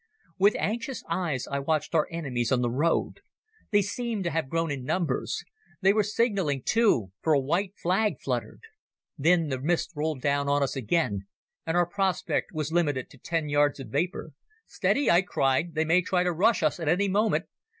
[0.39, 3.19] With anxious eyes I watched our enemies on the road.
[3.69, 5.43] They seemed to have grown in numbers.
[5.81, 8.61] They were signalling, too, for a white flag fluttered.
[9.15, 11.27] Then the mist rolled down on us again,
[11.67, 14.31] and our prospect was limited to ten yards of vapour.
[14.65, 17.45] "Steady," I cried; "they may try to rush us at any moment.